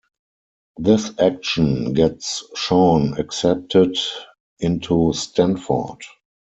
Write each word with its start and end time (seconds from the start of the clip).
This 0.77 1.11
action 1.19 1.93
gets 1.93 2.43
Shaun 2.55 3.19
accepted 3.19 3.95
into 4.59 5.13
Stanford. 5.13 6.01